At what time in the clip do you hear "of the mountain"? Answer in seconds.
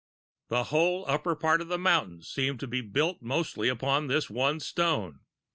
1.61-2.23